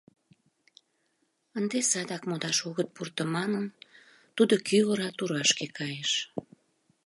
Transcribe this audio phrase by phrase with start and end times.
[1.57, 3.65] Ынде садак модаш огыт пурто манын,
[4.35, 6.11] тудо кӱ ора турашке кайыш.